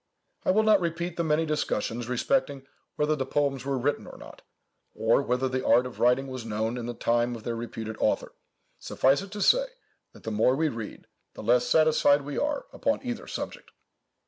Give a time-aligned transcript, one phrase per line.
[0.43, 2.65] I will not repeat the many discussions respecting
[2.95, 4.41] whether the poems were written or not,
[4.95, 8.33] or whether the art of writing was known in the time of their reputed author.
[8.79, 9.67] Suffice it to say,
[10.13, 13.69] that the more we read, the less satisfied we are upon either subject.